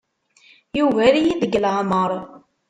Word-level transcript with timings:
Yugar-iyi 0.77 1.33
deg 1.41 1.53
leɛmeṛ. 1.63 2.11